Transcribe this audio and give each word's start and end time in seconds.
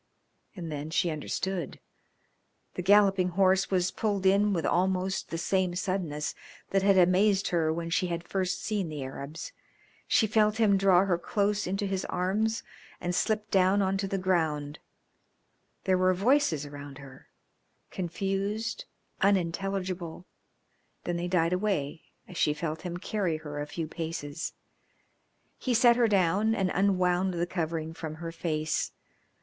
And 0.55 0.71
then 0.71 0.89
she 0.89 1.11
understood. 1.11 1.79
The 2.73 2.81
galloping 2.81 3.27
horse 3.37 3.69
was 3.69 3.91
pulled 3.91 4.25
in 4.25 4.51
with 4.51 4.65
almost 4.65 5.29
the 5.29 5.37
same 5.37 5.75
suddenness 5.75 6.33
that 6.71 6.81
had 6.81 6.97
amazed 6.97 7.49
her 7.49 7.71
when 7.71 7.91
she 7.91 8.07
had 8.07 8.27
first 8.27 8.63
seen 8.63 8.89
the 8.89 9.03
Arabs. 9.03 9.51
She 10.07 10.25
felt 10.25 10.57
him 10.57 10.75
draw 10.75 11.05
her 11.05 11.19
close 11.19 11.67
into 11.67 11.85
his 11.85 12.03
arms 12.05 12.63
and 12.99 13.13
slip 13.13 13.51
down 13.51 13.83
on 13.83 13.95
to 13.97 14.07
the 14.07 14.17
ground; 14.17 14.79
there 15.83 15.99
were 15.99 16.15
voices 16.15 16.65
around 16.65 16.97
her 16.97 17.27
confused, 17.91 18.85
unintelligible; 19.21 20.25
then 21.03 21.17
they 21.17 21.27
died 21.27 21.53
away 21.53 22.05
as 22.27 22.37
she 22.37 22.55
felt 22.55 22.81
him 22.81 22.97
carry 22.97 23.37
her 23.37 23.61
a 23.61 23.67
few 23.67 23.87
paces. 23.87 24.53
He 25.59 25.75
set 25.75 25.95
her 25.95 26.07
down 26.07 26.55
and 26.55 26.71
unwound 26.73 27.35
the 27.35 27.45
covering 27.45 27.93
from 27.93 28.15
her 28.15 28.31
face. 28.31 28.93